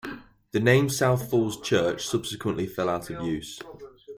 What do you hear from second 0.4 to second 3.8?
The name South Falls Church subsequently fell out of use.